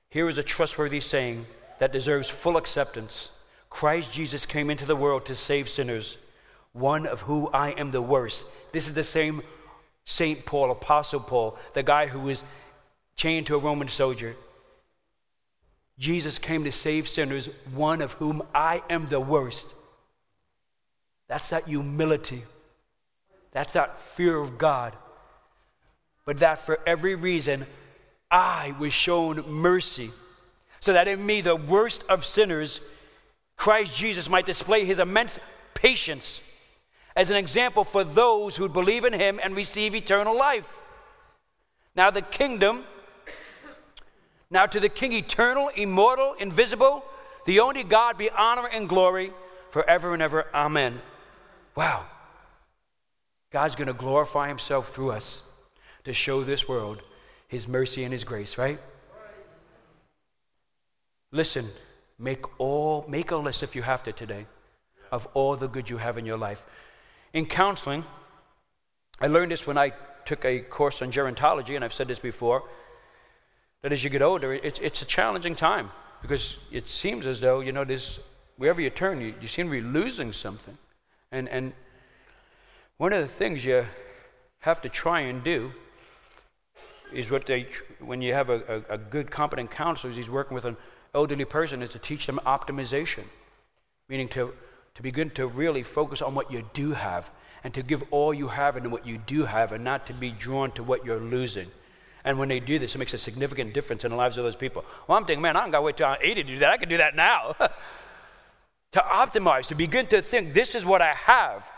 [0.08, 1.44] "Here is a trustworthy saying
[1.82, 3.32] that deserves full acceptance.
[3.68, 6.16] Christ Jesus came into the world to save sinners,
[6.70, 9.42] one of whom I am the worst." This is the same
[10.04, 10.46] St.
[10.46, 12.44] Paul, Apostle Paul, the guy who was
[13.16, 14.36] chained to a Roman soldier.
[15.98, 19.66] Jesus came to save sinners, one of whom I am the worst.
[21.26, 22.44] That's that humility.
[23.50, 24.96] That's that fear of God.
[26.24, 27.66] But that for every reason,
[28.30, 30.12] I was shown mercy.
[30.82, 32.80] So that in me, the worst of sinners,
[33.56, 35.38] Christ Jesus might display his immense
[35.74, 36.40] patience
[37.14, 40.76] as an example for those who believe in him and receive eternal life.
[41.94, 42.82] Now, the kingdom,
[44.50, 47.04] now to the King, eternal, immortal, invisible,
[47.46, 49.32] the only God be honor and glory
[49.70, 50.46] forever and ever.
[50.52, 51.00] Amen.
[51.76, 52.06] Wow.
[53.52, 55.44] God's going to glorify himself through us
[56.02, 57.02] to show this world
[57.46, 58.80] his mercy and his grace, right?
[61.32, 61.66] Listen,
[62.18, 64.46] make all make a list if you have to today
[65.10, 66.64] of all the good you have in your life.
[67.32, 68.04] In counseling,
[69.20, 69.92] I learned this when I
[70.24, 72.64] took a course on gerontology, and I've said this before,
[73.80, 75.90] that as you get older, it's, it's a challenging time
[76.20, 78.20] because it seems as though, you know, this,
[78.56, 80.76] wherever you turn, you, you seem to be losing something.
[81.32, 81.72] And, and
[82.98, 83.84] one of the things you
[84.60, 85.72] have to try and do
[87.12, 87.66] is what they,
[88.00, 90.76] when you have a, a, a good, competent counselor, he's working with an
[91.14, 93.24] elderly person, is to teach them optimization,
[94.08, 94.52] meaning to,
[94.94, 97.30] to begin to really focus on what you do have
[97.64, 100.30] and to give all you have into what you do have and not to be
[100.30, 101.68] drawn to what you're losing.
[102.24, 104.56] And when they do this, it makes a significant difference in the lives of those
[104.56, 104.84] people.
[105.06, 106.70] Well, I'm thinking, man, I don't got to wait till I'm 80 to do that.
[106.70, 107.56] I can do that now.
[108.92, 111.68] to optimize, to begin to think this is what I have,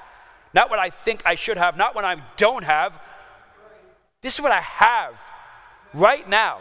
[0.53, 3.01] not what I think I should have, not what I don't have.
[4.20, 5.20] This is what I have
[5.92, 6.61] right now.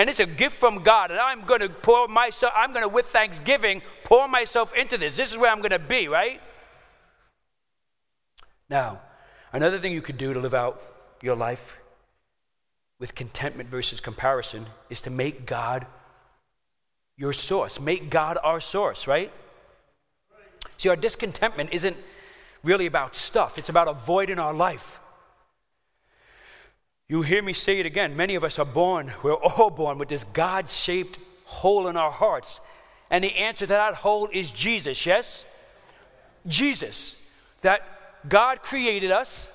[0.00, 1.10] And it's a gift from God.
[1.10, 5.14] And I'm going to pour myself, I'm going to, with thanksgiving, pour myself into this.
[5.14, 6.40] This is where I'm going to be, right?
[8.70, 9.02] Now,
[9.52, 10.80] another thing you could do to live out
[11.20, 11.76] your life
[12.98, 15.86] with contentment versus comparison is to make God
[17.18, 17.78] your source.
[17.78, 19.30] Make God our source, right?
[20.78, 21.98] See, our discontentment isn't
[22.64, 24.98] really about stuff, it's about a void in our life.
[27.10, 28.16] You hear me say it again.
[28.16, 32.12] Many of us are born, we're all born with this God shaped hole in our
[32.12, 32.60] hearts.
[33.10, 35.44] And the answer to that hole is Jesus, yes?
[36.46, 37.20] Jesus.
[37.62, 37.82] That
[38.28, 39.50] God created us,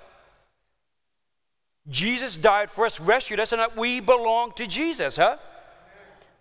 [1.88, 5.38] Jesus died for us, rescued us, and that we belong to Jesus, huh?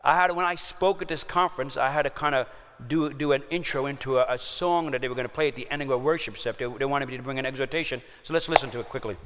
[0.02, 2.48] I had, when I spoke at this conference, I had to kind of
[2.88, 5.54] do, do an intro into a, a, song that they were going to play at
[5.54, 6.36] the ending of worship.
[6.38, 9.16] They, they wanted me to bring an exhortation, so let's listen to it quickly.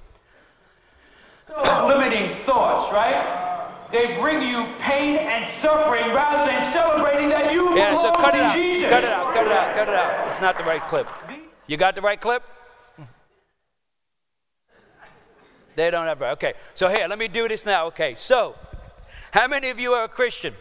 [1.56, 3.46] Limiting thoughts, right?
[3.90, 8.34] They bring you pain and suffering rather than celebrating that you yeah, belong so cut
[8.34, 8.54] it out.
[8.54, 8.90] Jesus.
[8.90, 10.28] Cut it out, cut it out, cut it out.
[10.28, 11.08] It's not the right clip.
[11.66, 12.42] You got the right clip?
[15.74, 16.26] They don't ever.
[16.30, 17.87] Okay, so here, let me do this now.
[17.87, 18.56] Okay, so
[19.30, 20.54] how many of you are a Christian?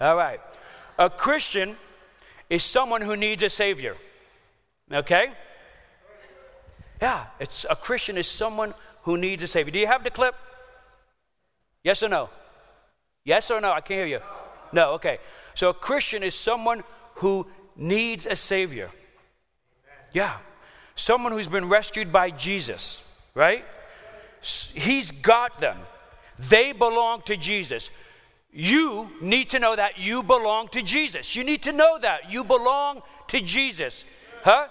[0.00, 0.40] All right.
[0.98, 1.76] A Christian
[2.50, 3.96] is someone who needs a Savior.
[4.92, 5.32] Okay?
[7.00, 9.72] Yeah, it's a Christian is someone who needs a Savior.
[9.72, 10.34] Do you have the clip?
[11.82, 12.30] Yes or no?
[13.24, 13.70] Yes or no?
[13.72, 14.20] I can't hear you.
[14.72, 15.18] No, okay.
[15.54, 16.82] So a Christian is someone
[17.16, 18.90] who needs a Savior.
[20.12, 20.36] Yeah.
[20.96, 23.64] Someone who's been rescued by Jesus, right?
[24.40, 25.78] He's got them.
[26.38, 27.90] They belong to Jesus.
[28.52, 31.34] You need to know that you belong to Jesus.
[31.34, 34.04] You need to know that you belong to Jesus.
[34.42, 34.68] Huh?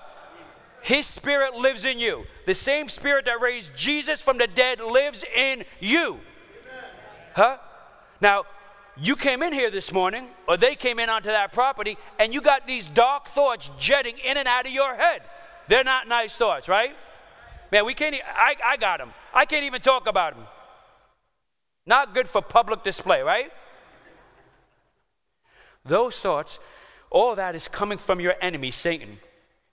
[0.81, 2.25] His spirit lives in you.
[2.45, 6.19] The same spirit that raised Jesus from the dead lives in you.
[7.35, 7.57] Huh?
[8.21, 8.43] Now,
[8.95, 12.41] you came in here this morning, or they came in onto that property, and you
[12.41, 15.21] got these dark thoughts jetting in and out of your head.
[15.67, 16.95] They're not nice thoughts, right?
[17.71, 19.13] Man, we can't, I, I got them.
[19.33, 20.45] I can't even talk about them.
[21.85, 23.51] Not good for public display, right?
[25.83, 26.59] Those thoughts,
[27.09, 29.19] all that is coming from your enemy, Satan.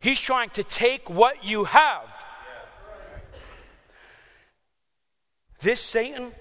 [0.01, 2.25] He's trying to take what you have.
[5.63, 6.33] This Satan,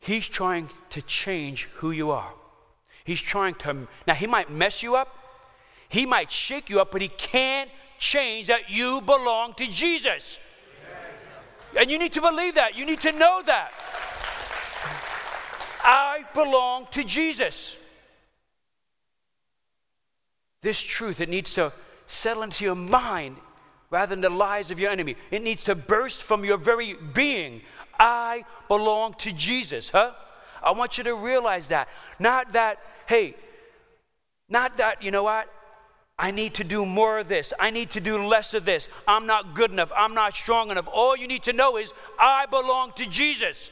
[0.00, 2.32] he's trying to change who you are.
[3.04, 5.14] He's trying to, now he might mess you up,
[5.88, 10.38] he might shake you up, but he can't change that you belong to Jesus.
[11.78, 12.76] And you need to believe that.
[12.76, 13.72] You need to know that.
[15.82, 17.76] I belong to Jesus.
[20.62, 21.72] This truth, it needs to
[22.06, 23.36] settle into your mind
[23.94, 25.14] rather than the lies of your enemy.
[25.30, 27.62] It needs to burst from your very being.
[27.98, 30.10] I belong to Jesus, huh?
[30.60, 31.88] I want you to realize that.
[32.18, 33.36] Not that, hey,
[34.48, 35.48] not that, you know what?
[36.18, 37.52] I need to do more of this.
[37.60, 38.88] I need to do less of this.
[39.06, 39.92] I'm not good enough.
[39.96, 40.88] I'm not strong enough.
[40.92, 43.70] All you need to know is I belong to Jesus.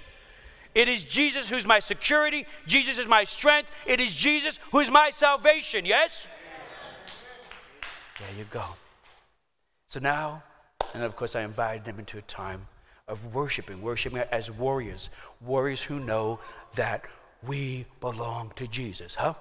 [0.72, 2.46] It is Jesus who's my security.
[2.68, 3.72] Jesus is my strength.
[3.86, 5.84] It is Jesus who is my salvation.
[5.84, 6.28] Yes?
[8.20, 8.62] There you go.
[9.92, 10.42] So now,
[10.94, 12.66] and of course, I invited them into a time
[13.08, 15.10] of worshiping, worshiping as warriors,
[15.42, 16.40] warriors who know
[16.76, 17.04] that
[17.42, 19.34] we belong to Jesus, huh?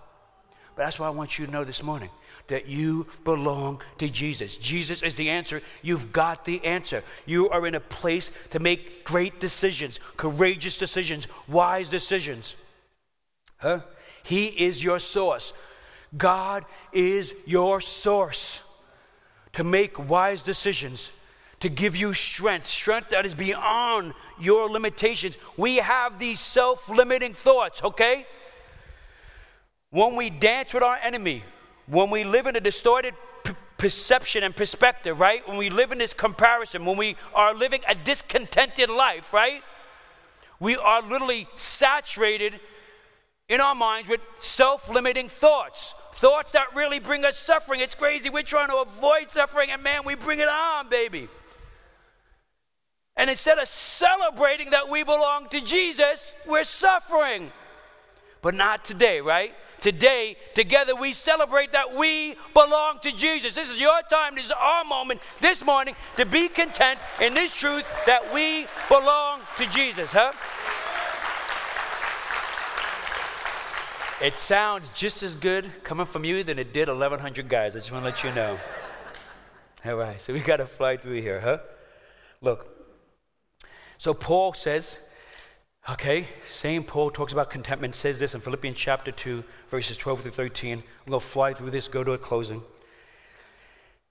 [0.75, 2.09] But that's why I want you to know this morning
[2.49, 4.57] that you belong to Jesus.
[4.57, 5.61] Jesus is the answer.
[5.81, 7.01] You've got the answer.
[7.25, 12.55] You are in a place to make great decisions, courageous decisions, wise decisions.
[13.55, 13.83] Huh?
[14.23, 15.53] He is your source.
[16.17, 18.67] God is your source
[19.53, 21.11] to make wise decisions,
[21.59, 25.37] to give you strength, strength that is beyond your limitations.
[25.57, 28.25] We have these self limiting thoughts, okay?
[29.91, 31.43] When we dance with our enemy,
[31.85, 35.45] when we live in a distorted p- perception and perspective, right?
[35.47, 39.61] When we live in this comparison, when we are living a discontented life, right?
[40.59, 42.59] We are literally saturated
[43.49, 45.93] in our minds with self limiting thoughts.
[46.21, 47.81] Thoughts that really bring us suffering.
[47.81, 48.29] It's crazy.
[48.29, 51.27] We're trying to avoid suffering, and man, we bring it on, baby.
[53.17, 57.51] And instead of celebrating that we belong to Jesus, we're suffering.
[58.43, 59.55] But not today, right?
[59.79, 63.55] Today, together, we celebrate that we belong to Jesus.
[63.55, 67.51] This is your time, this is our moment this morning to be content in this
[67.51, 70.33] truth that we belong to Jesus, huh?
[74.21, 77.75] It sounds just as good coming from you than it did 1,100 guys.
[77.75, 78.59] I just want to let you know.
[79.83, 81.57] All right, so we got to fly through here, huh?
[82.39, 82.67] Look.
[83.97, 84.99] So Paul says,
[85.89, 90.31] Okay, same Paul talks about contentment, says this in Philippians chapter 2, verses 12 through
[90.31, 90.77] 13.
[90.77, 92.61] I'm going to fly through this, go to a closing.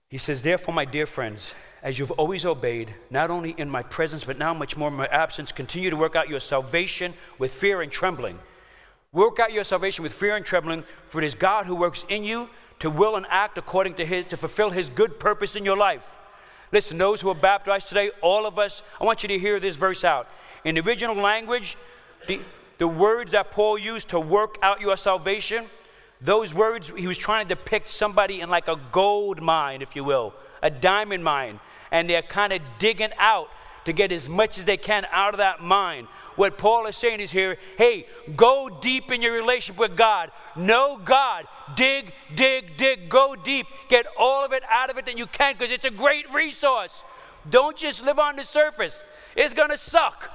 [0.08, 1.54] He says, Therefore, my dear friends,
[1.84, 5.06] as you've always obeyed, not only in my presence, but now much more in my
[5.06, 8.40] absence, continue to work out your salvation with fear and trembling.
[9.12, 12.22] Work out your salvation with fear and trembling, for it is God who works in
[12.22, 12.48] you
[12.78, 16.14] to will and act according to his, to fulfill his good purpose in your life.
[16.70, 19.74] Listen, those who are baptized today, all of us, I want you to hear this
[19.74, 20.28] verse out.
[20.64, 21.76] In the original language,
[22.28, 22.38] the,
[22.78, 25.66] the words that Paul used to work out your salvation,
[26.20, 30.04] those words, he was trying to depict somebody in like a gold mine, if you
[30.04, 31.58] will, a diamond mine
[31.90, 33.48] and they're kind of digging out
[33.84, 36.06] to get as much as they can out of that mine.
[36.36, 38.06] What Paul is saying is here hey,
[38.36, 40.30] go deep in your relationship with God.
[40.56, 41.46] Know God.
[41.76, 43.08] Dig, dig, dig.
[43.08, 43.66] Go deep.
[43.88, 47.02] Get all of it out of it that you can because it's a great resource.
[47.48, 49.02] Don't just live on the surface,
[49.34, 50.30] it's going to suck.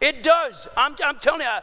[0.00, 0.68] It does.
[0.76, 1.58] I'm, I'm telling you.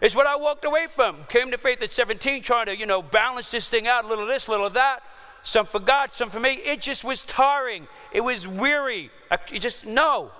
[0.00, 1.22] It's what I walked away from.
[1.24, 4.26] Came to faith at 17, trying to, you know, balance this thing out, a little
[4.26, 5.02] this, little that
[5.42, 6.54] some for God, some for me.
[6.54, 7.88] It just was tiring.
[8.12, 9.10] It was weary.
[9.30, 10.30] I, just, no.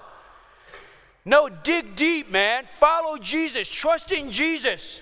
[1.25, 2.65] No, dig deep, man.
[2.65, 3.69] Follow Jesus.
[3.69, 5.01] Trust in Jesus.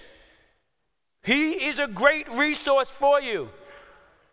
[1.23, 3.51] He is a great resource for you.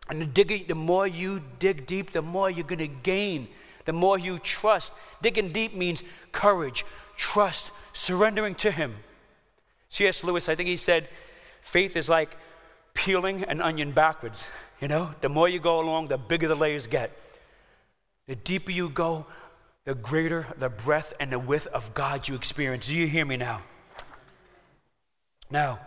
[0.10, 3.48] And the, digging, the more you dig deep, the more you're going to gain,
[3.86, 4.94] the more you trust.
[5.22, 6.86] Digging deep means courage,
[7.18, 8.96] trust, surrendering to Him.
[9.90, 10.24] C.S.
[10.24, 11.08] Lewis, I think he said,
[11.62, 12.36] faith is like
[12.94, 14.48] peeling an onion backwards.
[14.82, 17.18] You know, the more you go along, the bigger the layers get.
[18.28, 19.26] The deeper you go,
[19.86, 22.88] the greater the breadth and the width of God you experience.
[22.88, 23.62] Do you hear me now?
[25.50, 25.80] Now,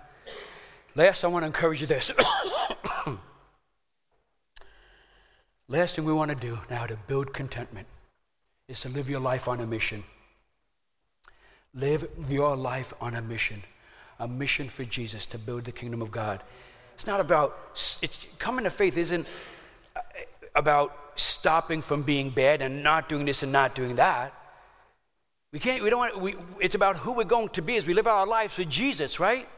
[0.95, 2.13] last, I want to encourage you this.
[5.69, 7.89] last thing we want to do now to build contentment
[8.69, 10.05] is to live your life on a mission.
[11.75, 13.65] Live your life on a mission,
[14.19, 16.43] a mission for Jesus to build the kingdom of God.
[16.95, 19.27] It's not about, it's, coming to faith isn't
[20.55, 24.35] about stopping from being bad and not doing this and not doing that.
[25.53, 27.95] We can't, we don't want, we, it's about who we're going to be as we
[27.95, 29.49] live our lives with Jesus, right?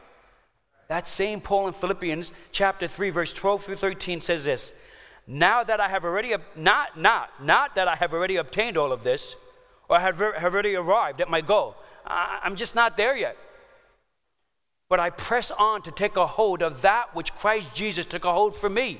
[0.87, 4.73] That same Paul in Philippians chapter 3, verse 12 through 13 says this
[5.27, 9.03] Now that I have already, not, not, not that I have already obtained all of
[9.03, 9.35] this,
[9.89, 11.75] or have, have already arrived at my goal.
[12.05, 13.37] I, I'm just not there yet
[14.91, 18.33] but I press on to take a hold of that which Christ Jesus took a
[18.33, 18.99] hold for me.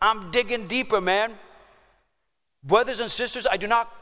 [0.00, 1.32] I'm digging deeper, man.
[2.66, 3.92] Brothers and sisters, I do not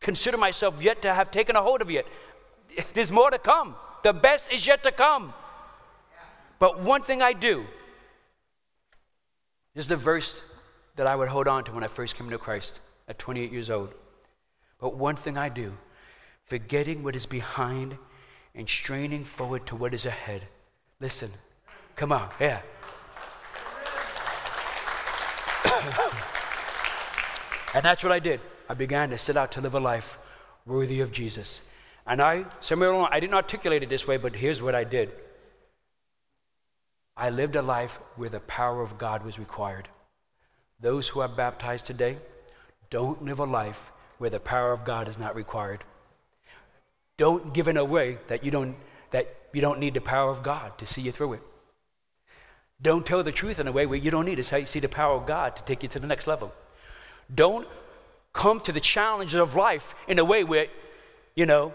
[0.00, 2.06] consider myself yet to have taken a hold of yet.
[2.94, 3.76] There's more to come.
[4.02, 5.34] The best is yet to come.
[6.58, 7.66] But one thing I do
[9.74, 10.34] is the verse
[10.96, 13.70] that I would hold on to when I first came to Christ at 28 years
[13.70, 13.92] old.
[14.78, 15.74] But one thing I do,
[16.44, 17.98] forgetting what is behind
[18.54, 20.42] and straining forward to what is ahead.
[21.00, 21.30] Listen,
[21.96, 22.60] come on, yeah.
[27.74, 28.40] And that's what I did.
[28.68, 30.18] I began to set out to live a life
[30.66, 31.60] worthy of Jesus.
[32.06, 35.10] And I, somewhere along, I didn't articulate it this way, but here's what I did.
[37.16, 39.88] I lived a life where the power of God was required.
[40.80, 42.18] Those who are baptized today
[42.88, 45.84] don't live a life where the power of God is not required.
[47.18, 48.76] Don't give in a way that you don't,
[49.10, 51.42] that you don't need the power of God to see you through it.
[52.80, 55.14] Don't tell the truth in a way where you don't need to see the power
[55.14, 56.54] of God to take you to the next level.
[57.34, 57.66] Don't
[58.32, 60.66] come to the challenges of life in a way where,
[61.34, 61.74] you know,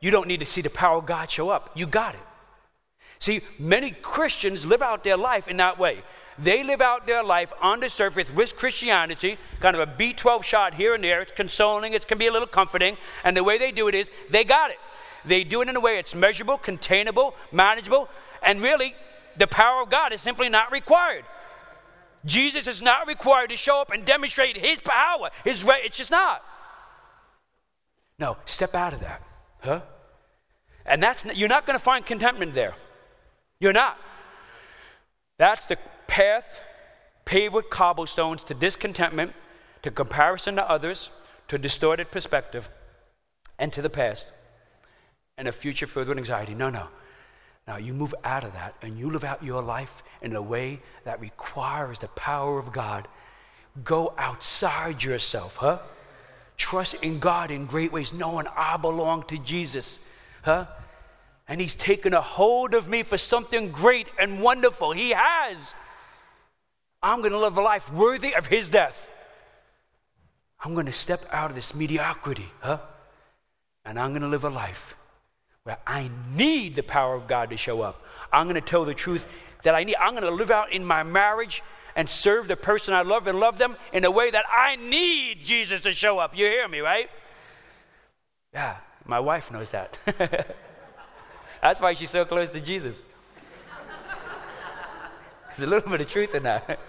[0.00, 1.70] you don't need to see the power of God show up.
[1.74, 2.20] You got it.
[3.18, 6.02] See, many Christians live out their life in that way.
[6.38, 10.74] They live out their life on the surface with Christianity, kind of a B12 shot
[10.74, 11.20] here and there.
[11.20, 12.96] It's consoling, it can be a little comforting.
[13.22, 14.78] And the way they do it is they got it.
[15.24, 18.08] They do it in a way it's measurable, containable, manageable,
[18.42, 18.96] and really
[19.36, 21.24] the power of God is simply not required.
[22.24, 25.30] Jesus is not required to show up and demonstrate his power.
[25.44, 26.42] His right, it's just not.
[28.18, 29.22] No, step out of that.
[29.60, 29.80] Huh?
[30.86, 32.74] And that's you're not going to find contentment there.
[33.60, 33.98] You're not.
[35.38, 36.62] That's the path
[37.24, 39.32] paved with cobblestones to discontentment,
[39.82, 41.10] to comparison to others,
[41.48, 42.68] to distorted perspective,
[43.58, 44.26] and to the past,
[45.38, 46.54] and a future filled with anxiety.
[46.54, 46.88] No, no.
[47.66, 50.80] Now you move out of that and you live out your life in a way
[51.04, 53.06] that requires the power of God.
[53.84, 55.78] Go outside yourself, huh?
[56.56, 59.98] Trust in God in great ways, knowing I belong to Jesus,
[60.42, 60.66] huh?
[61.48, 64.92] And He's taken a hold of me for something great and wonderful.
[64.92, 65.74] He has.
[67.02, 69.10] I'm going to live a life worthy of his death.
[70.64, 72.78] I'm going to step out of this mediocrity, huh?
[73.84, 74.94] And I'm going to live a life
[75.64, 78.02] where I need the power of God to show up.
[78.32, 79.26] I'm going to tell the truth
[79.62, 79.96] that I need.
[79.96, 81.62] I'm going to live out in my marriage
[81.94, 85.44] and serve the person I love and love them in a way that I need
[85.44, 86.36] Jesus to show up.
[86.36, 87.10] You hear me, right?
[88.52, 89.98] Yeah, my wife knows that.
[91.62, 93.04] That's why she's so close to Jesus.
[95.48, 96.80] There's a little bit of truth in that.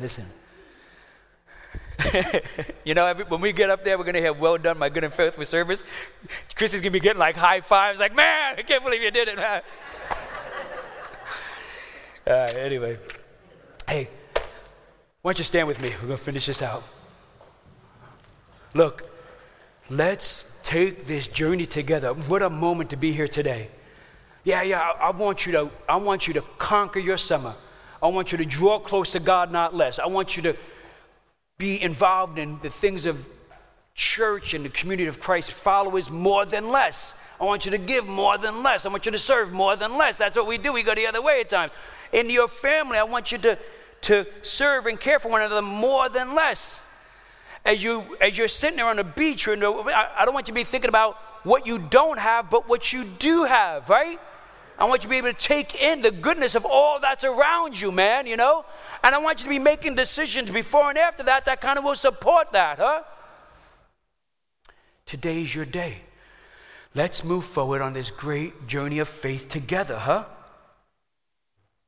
[0.00, 0.26] Listen.
[2.84, 4.88] you know, every, when we get up there, we're going to have well done, my
[4.88, 5.82] good and faithful service.
[6.54, 9.10] Chris is going to be getting like high fives, like, man, I can't believe you
[9.10, 9.50] did it, uh,
[12.26, 12.98] anyway,
[13.88, 14.08] hey,
[15.22, 15.90] why don't you stand with me?
[16.00, 16.84] We're going to finish this out.
[18.74, 19.10] Look,
[19.88, 22.12] let's take this journey together.
[22.12, 23.68] What a moment to be here today.
[24.44, 27.54] Yeah, yeah, I, I want you to, I want you to conquer your summer.
[28.02, 29.98] I want you to draw close to God, not less.
[29.98, 30.56] I want you to
[31.58, 33.26] be involved in the things of
[33.94, 37.14] church and the community of Christ followers more than less.
[37.40, 38.84] I want you to give more than less.
[38.86, 40.18] I want you to serve more than less.
[40.18, 40.72] That's what we do.
[40.72, 41.72] We go the other way at times.
[42.12, 43.58] In your family, I want you to,
[44.02, 46.82] to serve and care for one another more than less.
[47.64, 50.60] As, you, as you're sitting there on the beach, I, I don't want you to
[50.60, 54.20] be thinking about what you don't have, but what you do have, right?
[54.78, 57.80] I want you to be able to take in the goodness of all that's around
[57.80, 58.64] you, man, you know?
[59.02, 61.84] And I want you to be making decisions before and after that that kind of
[61.84, 63.02] will support that, huh?
[65.06, 65.98] Today's your day.
[66.94, 70.24] Let's move forward on this great journey of faith together, huh?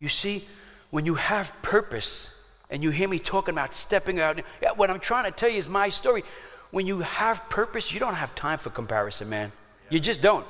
[0.00, 0.44] You see,
[0.90, 2.34] when you have purpose,
[2.70, 4.40] and you hear me talking about stepping out,
[4.76, 6.22] what I'm trying to tell you is my story.
[6.70, 9.52] When you have purpose, you don't have time for comparison, man.
[9.88, 10.46] You just don't.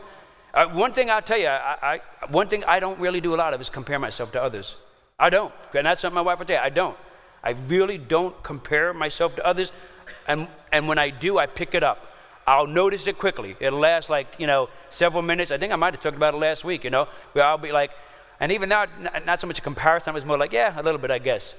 [0.54, 3.36] Uh, one thing I'll tell you, I, I, one thing I don't really do a
[3.36, 4.76] lot of is compare myself to others.
[5.18, 5.52] I don't.
[5.74, 6.62] And that's something my wife will tell you.
[6.62, 6.96] I don't.
[7.42, 9.72] I really don't compare myself to others.
[10.26, 12.06] And, and when I do, I pick it up.
[12.46, 13.56] I'll notice it quickly.
[13.60, 15.50] It'll last like, you know, several minutes.
[15.50, 17.72] I think I might have talked about it last week, you know, where I'll be
[17.72, 17.90] like,
[18.40, 18.86] and even now,
[19.26, 21.54] not so much a comparison, it's more like, yeah, a little bit, I guess.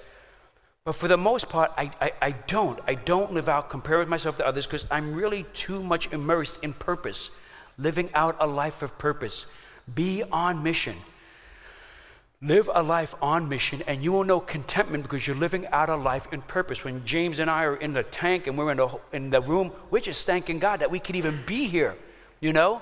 [0.86, 2.80] But for the most part, I, I, I don't.
[2.88, 6.74] I don't live out, comparing myself to others because I'm really too much immersed in
[6.74, 7.32] purpose,
[7.80, 9.46] living out a life of purpose.
[9.94, 10.96] Be on mission.
[12.42, 15.96] Live a life on mission, and you will know contentment because you're living out a
[15.96, 16.86] life in purpose.
[16.86, 19.72] When James and I are in the tank and we're in the, in the room,
[19.92, 21.98] we're just thanking God that we could even be here.
[22.40, 22.82] You know?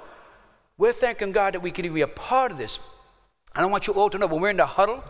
[0.78, 2.80] We're thanking God that we could even be a part of this.
[3.56, 5.04] I don't want you all to know when we're in the huddle,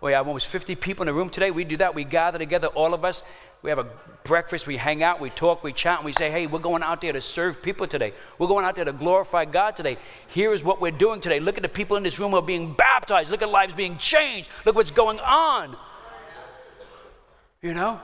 [0.00, 1.52] we have almost 50 people in the room today.
[1.52, 1.94] We do that.
[1.94, 3.22] We gather together, all of us.
[3.62, 3.86] We have a
[4.24, 4.66] breakfast.
[4.66, 5.20] We hang out.
[5.20, 5.62] We talk.
[5.62, 5.98] We chat.
[5.98, 8.12] And we say, hey, we're going out there to serve people today.
[8.38, 9.98] We're going out there to glorify God today.
[10.26, 11.38] Here is what we're doing today.
[11.38, 13.30] Look at the people in this room who are being baptized.
[13.30, 14.50] Look at lives being changed.
[14.64, 15.76] Look what's going on.
[17.60, 18.00] You know?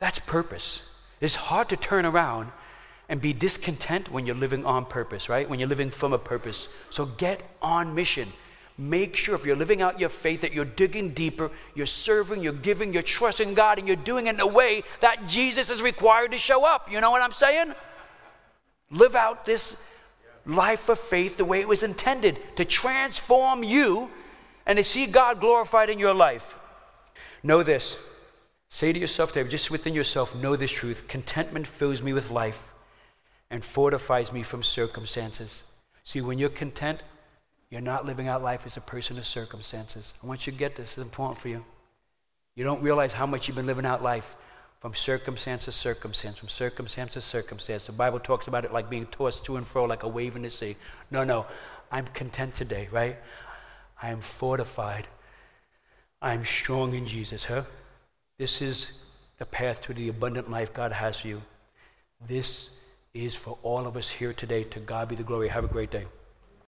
[0.00, 0.88] That's purpose.
[1.20, 2.50] It's hard to turn around
[3.08, 5.48] and be discontent when you're living on purpose, right?
[5.48, 6.74] When you're living from a purpose.
[6.90, 8.28] So get on mission.
[8.76, 12.52] Make sure if you're living out your faith that you're digging deeper, you're serving, you're
[12.52, 16.32] giving, you're trusting God, and you're doing it in a way that Jesus is required
[16.32, 16.90] to show up.
[16.90, 17.74] You know what I'm saying?
[18.90, 19.86] Live out this
[20.44, 24.10] life of faith the way it was intended to transform you
[24.66, 26.56] and to see God glorified in your life.
[27.42, 27.96] Know this.
[28.68, 31.06] Say to yourself, David, just within yourself, know this truth.
[31.06, 32.72] Contentment fills me with life
[33.50, 35.62] and fortifies me from circumstances.
[36.02, 37.04] See, when you're content,
[37.74, 40.14] you're not living out life as a person of circumstances.
[40.22, 40.96] I want you to get this.
[40.96, 41.64] It's important for you.
[42.54, 44.36] You don't realize how much you've been living out life
[44.78, 47.86] from circumstance to circumstance, from circumstance to circumstance.
[47.86, 50.42] The Bible talks about it like being tossed to and fro like a wave in
[50.42, 50.76] the sea.
[51.10, 51.46] No, no.
[51.90, 53.16] I'm content today, right?
[54.00, 55.08] I am fortified.
[56.22, 57.64] I'm strong in Jesus, huh?
[58.38, 59.02] This is
[59.38, 61.42] the path to the abundant life God has for you.
[62.24, 64.62] This is for all of us here today.
[64.62, 65.48] To God be the glory.
[65.48, 66.06] Have a great day.